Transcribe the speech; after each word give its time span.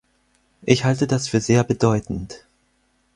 Ich 0.63 0.83
halte 0.83 1.05
das 1.05 1.27
für 1.27 1.39
sehr 1.39 1.63
bedeutend. 1.63 2.47